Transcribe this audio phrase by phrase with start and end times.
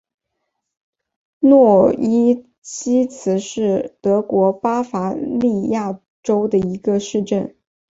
[1.41, 7.53] 诺伊西茨是德国巴伐利亚州的一个市镇。